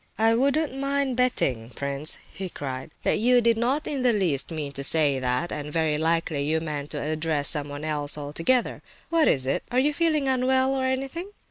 "I 0.17 0.33
wouldn't 0.33 0.75
mind 0.75 1.15
betting, 1.15 1.69
prince," 1.75 2.17
he 2.33 2.49
cried, 2.49 2.89
"that 3.03 3.19
you 3.19 3.39
did 3.39 3.55
not 3.55 3.85
in 3.85 4.01
the 4.01 4.13
least 4.13 4.49
mean 4.49 4.71
to 4.71 4.83
say 4.83 5.19
that, 5.19 5.51
and 5.51 5.71
very 5.71 5.99
likely 5.99 6.41
you 6.41 6.59
meant 6.59 6.89
to 6.89 7.03
address 7.03 7.49
someone 7.49 7.83
else 7.83 8.17
altogether. 8.17 8.81
What 9.11 9.27
is 9.27 9.45
it? 9.45 9.61
Are 9.71 9.77
you 9.77 9.93
feeling 9.93 10.27
unwell 10.27 10.73
or 10.73 10.85
anything?" 10.85 11.29